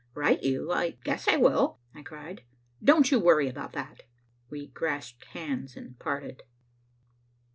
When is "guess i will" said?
1.03-1.77